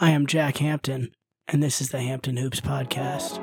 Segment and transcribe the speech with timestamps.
[0.00, 1.12] I am Jack Hampton,
[1.46, 3.38] and this is the Hampton Hoops Podcast.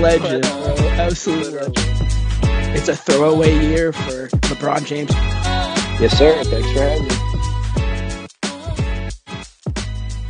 [0.00, 0.88] Legend, bro.
[0.92, 1.76] Absolute legend.
[2.74, 5.10] It's a throwaway year for LeBron James.
[6.00, 6.42] Yes, sir.
[6.44, 7.25] Thanks for having me.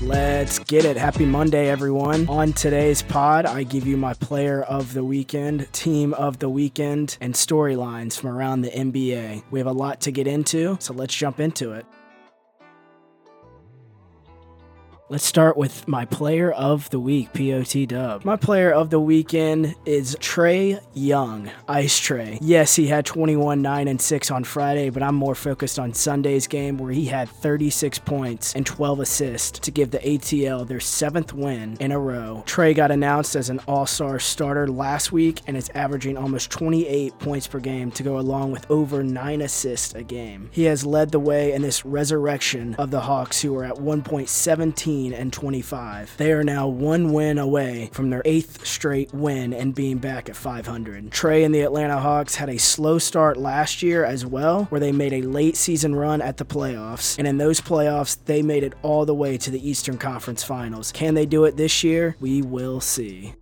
[0.07, 0.97] Let's get it.
[0.97, 2.29] Happy Monday, everyone.
[2.29, 7.19] On today's pod, I give you my player of the weekend, team of the weekend,
[7.21, 9.43] and storylines from around the NBA.
[9.51, 11.87] We have a lot to get into, so let's jump into it.
[15.09, 18.25] Let's start with my player of the week, POT Dub.
[18.25, 22.39] My player of the weekend is Trae Young, Ice Trae.
[22.41, 26.49] Yes, he had 21, 9, and 6 on Friday, but I'm more focused on Sunday's
[26.49, 31.33] game where he had 36 points and 12 assists to give the ATL their seventh
[31.33, 32.43] win in a row.
[32.45, 37.17] Trae got announced as an all star starter last week and is averaging almost 28
[37.21, 40.51] points per game to go along with over 9 assists a game.
[40.51, 44.96] He has led the way in this resurrection of the Hawks, who are at 1.17
[45.05, 46.17] and 25.
[46.17, 50.37] They are now one win away from their eighth straight win and being back at
[50.37, 51.11] 500.
[51.11, 54.93] Trae and the Atlanta Hawks had a slow start last year as well, where they
[54.93, 57.19] made a late season run at the playoffs.
[57.19, 60.93] And in those playoffs, they made it all the way to the Eastern Conference Finals.
[60.93, 62.17] Can they do it this year?
[62.21, 63.35] We will see.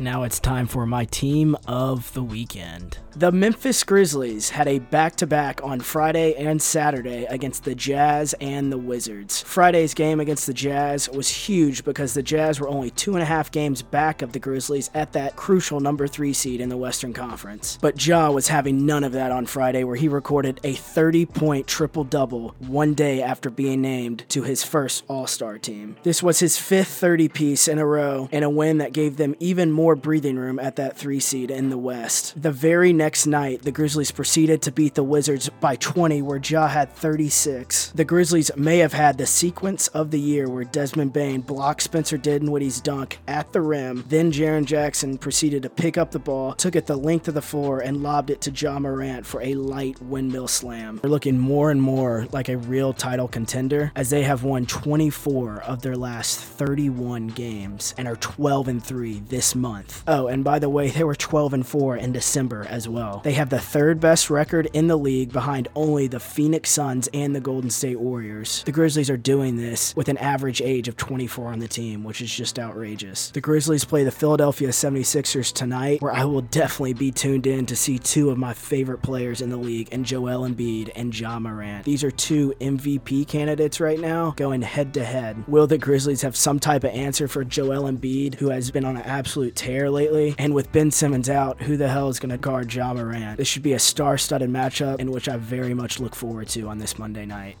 [0.00, 2.96] Now it's time for my team of the weekend.
[3.16, 8.34] The Memphis Grizzlies had a back to back on Friday and Saturday against the Jazz
[8.40, 9.42] and the Wizards.
[9.42, 13.26] Friday's game against the Jazz was huge because the Jazz were only two and a
[13.26, 17.12] half games back of the Grizzlies at that crucial number three seed in the Western
[17.12, 17.78] Conference.
[17.82, 21.66] But Ja was having none of that on Friday, where he recorded a 30 point
[21.66, 25.96] triple double one day after being named to his first All Star team.
[26.04, 29.34] This was his fifth 30 piece in a row and a win that gave them
[29.40, 32.40] even more breathing room at that three seed in the West.
[32.40, 36.68] The very next night, the Grizzlies proceeded to beat the Wizards by 20, where Ja
[36.68, 37.92] had 36.
[37.94, 42.16] The Grizzlies may have had the sequence of the year where Desmond Bane blocked Spencer
[42.16, 44.04] Dinwiddie's dunk at the rim.
[44.08, 47.42] Then Jaren Jackson proceeded to pick up the ball, took it the length of the
[47.42, 50.98] floor, and lobbed it to Ja Morant for a light windmill slam.
[51.02, 55.62] They're looking more and more like a real title contender as they have won 24
[55.62, 59.79] of their last 31 games and are 12 and 3 this month.
[60.06, 63.20] Oh, and by the way, they were 12 and 4 in December as well.
[63.24, 67.34] They have the third best record in the league behind only the Phoenix Suns and
[67.34, 68.62] the Golden State Warriors.
[68.64, 72.20] The Grizzlies are doing this with an average age of 24 on the team, which
[72.20, 73.30] is just outrageous.
[73.30, 77.76] The Grizzlies play the Philadelphia 76ers tonight, where I will definitely be tuned in to
[77.76, 81.84] see two of my favorite players in the league, and Joel Embiid and Ja Morant.
[81.84, 85.44] These are two MVP candidates right now going head to head.
[85.46, 88.96] Will the Grizzlies have some type of answer for Joel Embiid, who has been on
[88.96, 90.34] an absolute tear lately?
[90.38, 93.36] And with Ben Simmons out, who the hell is going to guard Ja Morant?
[93.36, 96.68] This should be a star studded matchup in which I very much look forward to
[96.68, 97.56] on this Monday night.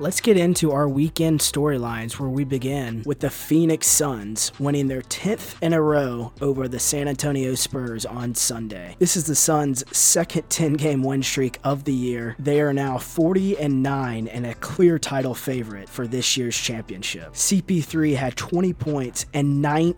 [0.00, 5.02] Let's get into our weekend storylines where we begin with the Phoenix Suns winning their
[5.02, 8.96] 10th in a row over the San Antonio Spurs on Sunday.
[8.98, 12.34] This is the Suns' second 10 game win streak of the year.
[12.40, 17.32] They are now 40 and 9 and a clear title favorite for this year's championship.
[17.34, 19.94] CP3 had 20 points and 19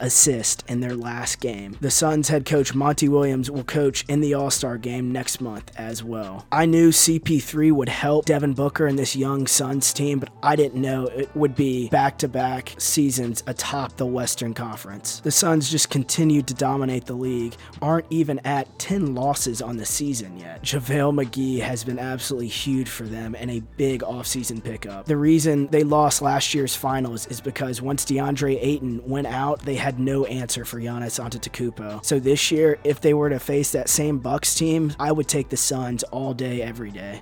[0.00, 1.76] assists in their last game.
[1.80, 5.70] The Suns head coach Monty Williams will coach in the All Star game next month
[5.76, 6.46] as well.
[6.52, 10.80] I knew CP3 would help Devin Booker and this young Suns team, but I didn't
[10.80, 15.20] know it would be back to back seasons atop the Western Conference.
[15.20, 19.86] The Suns just continued to dominate the league, aren't even at 10 losses on the
[19.86, 20.62] season yet.
[20.62, 25.06] JaVale McGee has been absolutely huge for them and a big offseason pickup.
[25.06, 29.74] The reason they lost last year's finals is because once DeAndre Ayton went out, they
[29.74, 32.04] had no answer for Giannis Antetokounmpo.
[32.04, 35.48] So this year, if they were to face that same Bucks team, I would take
[35.48, 37.20] the Suns all day, every day.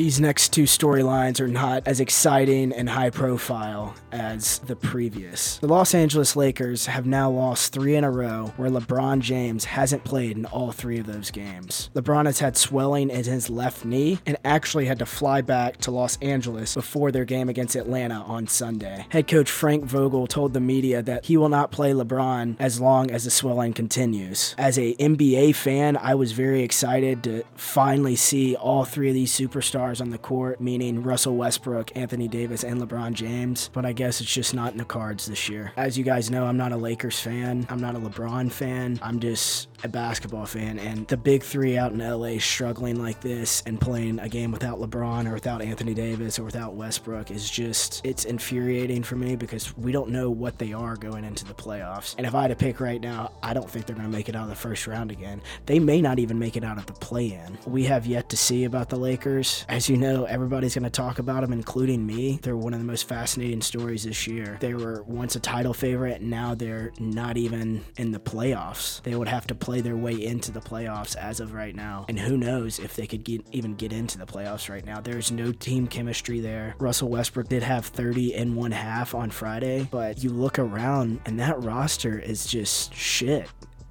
[0.00, 5.58] These next two storylines are not as exciting and high profile as the previous.
[5.58, 10.04] The Los Angeles Lakers have now lost three in a row where LeBron James hasn't
[10.04, 11.90] played in all three of those games.
[11.94, 15.90] LeBron has had swelling in his left knee and actually had to fly back to
[15.90, 19.04] Los Angeles before their game against Atlanta on Sunday.
[19.10, 23.10] Head coach Frank Vogel told the media that he will not play LeBron as long
[23.10, 24.54] as the swelling continues.
[24.56, 29.38] As a NBA fan, I was very excited to finally see all three of these
[29.38, 33.92] superstars stars on the court, meaning Russell Westbrook, Anthony Davis, and LeBron James, but I
[33.92, 35.72] guess it's just not in the cards this year.
[35.76, 39.18] As you guys know, I'm not a Lakers fan, I'm not a LeBron fan, I'm
[39.18, 43.80] just a basketball fan, and the big three out in LA struggling like this and
[43.80, 48.24] playing a game without LeBron or without Anthony Davis or without Westbrook is just, it's
[48.24, 52.14] infuriating for me because we don't know what they are going into the playoffs.
[52.16, 54.28] And if I had to pick right now, I don't think they're going to make
[54.28, 55.42] it out of the first round again.
[55.66, 57.58] They may not even make it out of the play in.
[57.66, 59.64] We have yet to see about the Lakers.
[59.70, 62.40] As you know, everybody's going to talk about them, including me.
[62.42, 64.58] They're one of the most fascinating stories this year.
[64.58, 69.00] They were once a title favorite, and now they're not even in the playoffs.
[69.02, 72.04] They would have to play their way into the playoffs as of right now.
[72.08, 75.00] And who knows if they could get, even get into the playoffs right now.
[75.00, 76.74] There's no team chemistry there.
[76.80, 81.38] Russell Westbrook did have 30 and one half on Friday, but you look around and
[81.38, 83.48] that roster is just shit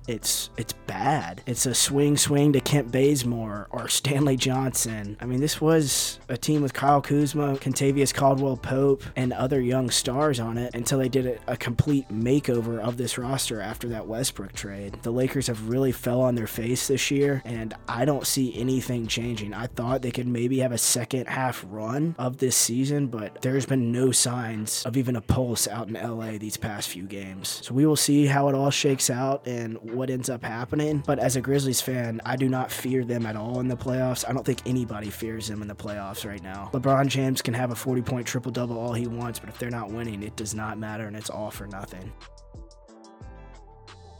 [0.09, 1.43] it's it's bad.
[1.45, 5.15] It's a swing swing to Kent Bazemore or Stanley Johnson.
[5.21, 9.91] I mean, this was a team with Kyle Kuzma, Kentavious Caldwell Pope, and other young
[9.91, 14.07] stars on it until they did a, a complete makeover of this roster after that
[14.07, 14.97] Westbrook trade.
[15.03, 19.05] The Lakers have really fell on their face this year, and I don't see anything
[19.05, 19.53] changing.
[19.53, 23.67] I thought they could maybe have a second half run of this season, but there's
[23.67, 27.61] been no signs of even a pulse out in LA these past few games.
[27.63, 31.03] So we will see how it all shakes out and what ends up happening.
[31.05, 34.27] But as a Grizzlies fan, I do not fear them at all in the playoffs.
[34.27, 36.71] I don't think anybody fears them in the playoffs right now.
[36.73, 39.69] LeBron James can have a 40 point triple double all he wants, but if they're
[39.69, 42.11] not winning, it does not matter and it's all for nothing.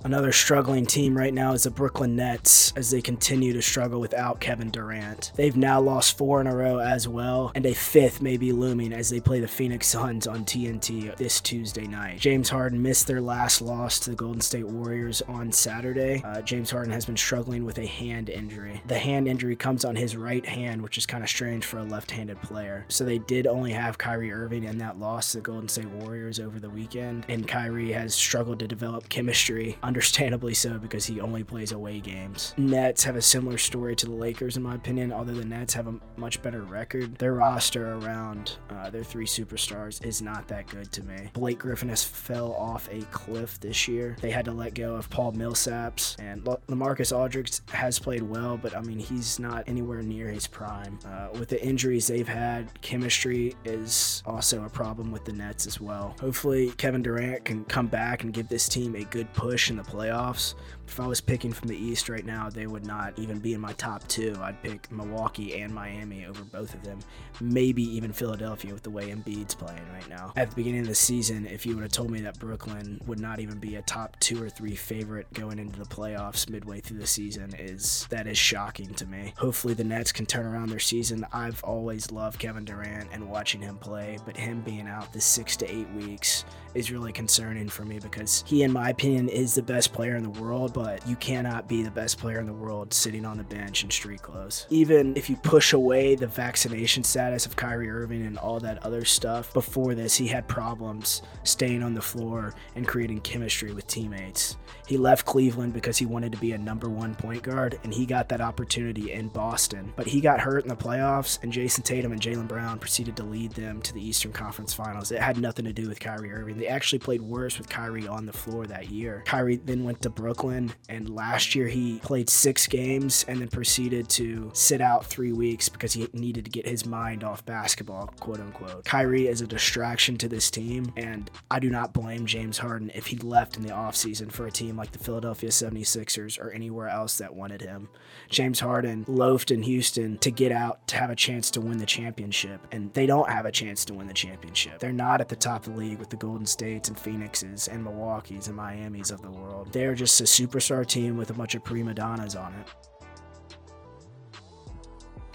[0.04, 4.40] Another struggling team right now is the Brooklyn Nets as they continue to struggle without
[4.40, 5.34] Kevin Durant.
[5.36, 8.94] They've now lost four in a row as well, and a fifth may be looming
[8.94, 12.20] as they play the Phoenix Suns on TNT this Tuesday night.
[12.20, 16.24] James Harden missed their last loss to the Golden State Warriors on Saturday.
[16.24, 18.82] Uh, James Harden has been struggling with a hand injury.
[18.88, 21.84] The hand injury comes on his right hand, which is kind of strange for a
[21.84, 22.86] left handed player.
[22.88, 26.40] So they did only have Kyrie Irving in that loss to the Golden State Warriors
[26.40, 31.44] over the weekend, and Kyrie has struggled to develop chemistry understandably so because he only
[31.44, 32.54] plays away games.
[32.58, 35.88] Nets have a similar story to the Lakers, in my opinion, although the Nets have
[35.88, 37.18] a much better record.
[37.18, 41.32] Their roster around uh, their three superstars is not that good to me.
[41.34, 44.16] Blake Griffin has fell off a cliff this year.
[44.22, 48.78] They had to let go of Paul Millsaps, and LaMarcus Aldridge has played well, but
[48.78, 51.00] I mean, he's not anywhere near his prime.
[51.04, 55.82] Uh, with the injuries they've had, chemistry is also a problem with the Nets as
[55.82, 56.16] well.
[56.22, 59.92] Hopefully, Kevin Durant can come back and give this team a good push in the
[59.92, 60.56] playoffs.
[60.90, 63.62] If I was picking from the East right now, they would not even be in
[63.62, 64.36] my top two.
[64.42, 67.00] I'd pick Milwaukee and Miami over both of them.
[67.40, 70.34] Maybe even Philadelphia with the way Embiid's playing right now.
[70.36, 73.20] At the beginning of the season, if you would have told me that Brooklyn would
[73.20, 76.98] not even be a top two or three favorite going into the playoffs midway through
[76.98, 79.34] the season, is that is shocking to me.
[79.38, 81.26] Hopefully the Nets can turn around their season.
[81.32, 85.56] I've always loved Kevin Durant and watching him play, but him being out the six
[85.58, 89.62] to eight weeks is really concerning for me because he, in my opinion, is the
[89.62, 92.94] best player in the world, but you cannot be the best player in the world
[92.94, 94.66] sitting on the bench in street clothes.
[94.70, 99.04] Even if you push away the vaccination status of Kyrie Irving and all that other
[99.04, 104.56] stuff, before this, he had problems staying on the floor and creating chemistry with teammates.
[104.88, 108.06] He left Cleveland because he wanted to be a number one point guard, and he
[108.06, 109.92] got that opportunity in Boston.
[109.98, 113.24] But he got hurt in the playoffs, and Jayson Tatum and Jaylen Brown proceeded to
[113.24, 115.12] lead them to the Eastern Conference Finals.
[115.12, 116.58] It had nothing to do with Kyrie Irving.
[116.58, 119.24] They actually played worse with Kyrie on the floor that year.
[119.28, 124.10] Kyrie then went to Brooklyn, and last year he played six games and then proceeded
[124.10, 128.40] to sit out three weeks because he needed to get his mind off basketball, quote
[128.40, 128.86] unquote.
[128.86, 133.08] Kyrie is a distraction to this team, and I do not blame James Harden if
[133.08, 137.18] he left in the offseason for a team like the Philadelphia 76ers or anywhere else
[137.18, 137.90] that wanted him.
[138.30, 141.86] James Harden loafed in Houston to get out to have a chance to win the
[141.86, 144.80] championship, and they don't have a chance to win the championship.
[144.80, 147.84] They're not at the top of the league with the Golden States and Phoenixes and
[147.84, 149.72] Milwaukee's and Miami's of the world.
[149.72, 150.28] They're just a
[150.60, 152.99] superstar team with a bunch of prima donnas on it.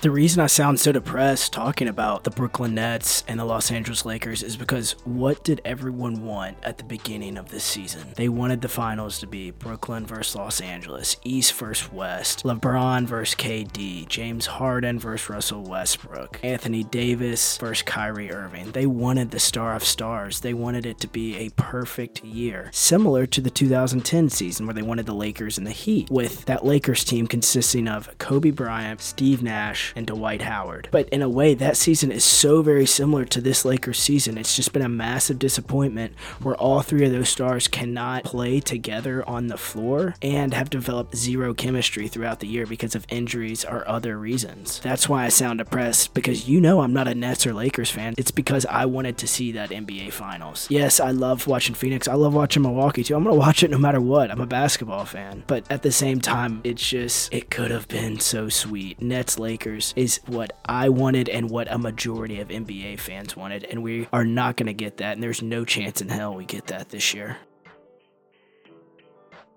[0.04, 4.04] The reason I sound so depressed talking about the Brooklyn Nets and the Los Angeles
[4.04, 8.12] Lakers is because what did everyone want at the beginning of this season?
[8.14, 13.34] They wanted the finals to be Brooklyn versus Los Angeles, East versus West, LeBron versus
[13.34, 18.72] KD, James Harden versus Russell Westbrook, Anthony Davis versus Kyrie Irving.
[18.72, 20.40] They wanted the star of stars.
[20.40, 24.82] They wanted it to be a perfect year, similar to the 2010 season where they
[24.82, 29.42] wanted the Lakers and the Heat, with that Lakers team consisting of Kobe Bryant, Steve
[29.42, 30.88] Nash, and Dwight Howard.
[30.90, 34.38] But in a way, that season is so very similar to this Lakers season.
[34.38, 39.26] It's just been a massive disappointment where all three of those stars cannot play together
[39.28, 43.86] on the floor and have developed zero chemistry throughout the year because of injuries or
[43.88, 44.80] other reasons.
[44.80, 48.14] That's why I sound depressed because you know I'm not a Nets or Lakers fan.
[48.16, 50.66] It's because I wanted to see that NBA Finals.
[50.70, 52.08] Yes, I love watching Phoenix.
[52.08, 53.14] I love watching Milwaukee too.
[53.14, 54.30] I'm going to watch it no matter what.
[54.30, 55.44] I'm a basketball fan.
[55.46, 59.00] But at the same time, it's just, it could have been so sweet.
[59.00, 63.64] Nets Lakers is what I wanted and what a majority of NBA fans wanted.
[63.64, 65.14] And we are not going to get that.
[65.14, 67.38] And there's no chance in hell we get that this year.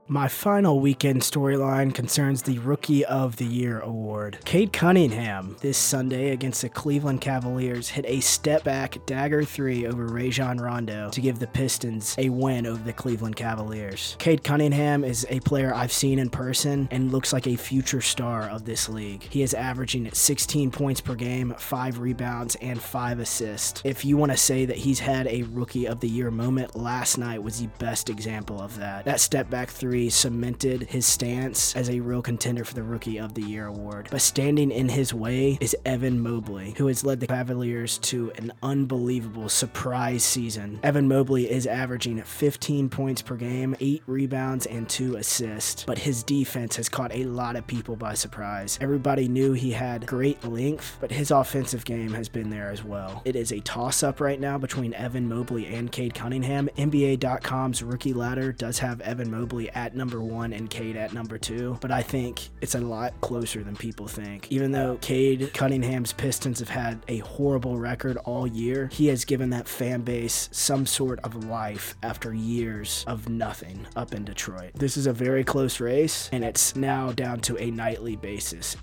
[0.10, 4.38] My final weekend storyline concerns the Rookie of the Year award.
[4.46, 10.06] Cade Cunningham, this Sunday against the Cleveland Cavaliers, hit a step back dagger three over
[10.08, 14.16] Rajon Rondo to give the Pistons a win over the Cleveland Cavaliers.
[14.18, 18.44] Cade Cunningham is a player I've seen in person and looks like a future star
[18.44, 19.24] of this league.
[19.24, 23.82] He is averaging 16 points per game, 5 rebounds, and 5 assists.
[23.84, 27.18] If you want to say that he's had a Rookie of the Year moment, last
[27.18, 29.04] night was the best example of that.
[29.04, 33.34] That step back three cemented his stance as a real contender for the Rookie of
[33.34, 34.08] the Year award.
[34.12, 38.54] But standing in his way is Evan Mobley, who has led the Cavaliers to an
[38.62, 40.80] unbelievable surprise season.
[40.84, 46.24] Evan Mobley is averaging 15 points per game, 8 rebounds, and 2 assists, but his
[46.24, 48.78] defense has caught a lot of people by surprise.
[48.80, 53.22] Everybody knew he had great length, but his offensive game has been there as well.
[53.26, 56.70] It is a toss up right now between Evan Mobley and Cade Cunningham.
[56.78, 61.78] NBA.com's rookie ladder does have Evan Mobley at number one and Cade at number two,
[61.80, 64.52] but I think it's a lot closer than people think.
[64.52, 69.50] Even though Cade Cunningham's Pistons have had a horrible record all year, he has given
[69.52, 74.74] that fan base some sort of life after years of nothing up in Detroit.
[74.76, 78.76] This is a very close race, and it's now down to a nightly basis.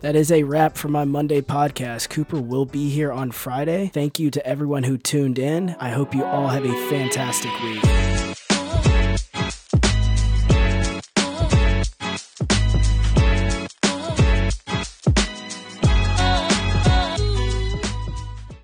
[0.00, 2.10] That is a wrap for my Monday podcast.
[2.10, 3.90] Cooper will be here on Friday.
[3.92, 5.74] Thank you to everyone who tuned in.
[5.80, 8.29] I hope you all have a fantastic week.